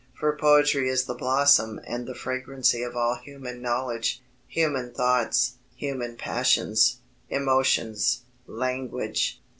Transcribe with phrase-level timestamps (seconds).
[0.19, 6.15] For poetry is the blossom and the fragrancy of all human knowledge, human thoughts, human
[6.17, 9.43] passions, emotions, language.